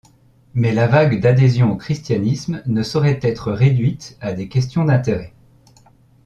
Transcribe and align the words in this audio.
Mais 0.55 0.71
la 0.73 0.87
vague 0.87 1.19
d'adhésion 1.21 1.71
au 1.73 1.75
christianisme 1.75 2.63
ne 2.65 2.81
saurait 2.81 3.19
être 3.21 3.51
réduite 3.51 4.17
à 4.19 4.33
des 4.33 4.47
questions 4.49 4.83
d'intérêt. 4.85 5.35